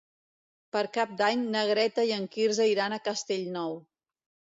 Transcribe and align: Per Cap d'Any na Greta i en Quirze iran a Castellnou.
Per 0.75 0.81
Cap 0.95 1.11
d'Any 1.19 1.43
na 1.55 1.61
Greta 1.71 2.05
i 2.11 2.13
en 2.15 2.25
Quirze 2.37 2.67
iran 2.71 2.97
a 2.97 2.99
Castellnou. 3.09 3.77